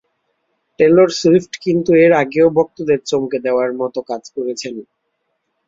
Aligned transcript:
Taylor 0.79 1.09
Swift 1.19 1.53
কিন্তু 1.63 1.91
এর 2.03 2.11
আগেও 2.21 2.47
ভক্তদের 2.57 2.99
চমকে 3.09 3.37
দেওয়ার 3.45 3.69
মতো 3.79 3.99
কাজ 4.09 4.23
করেছেন। 4.35 4.75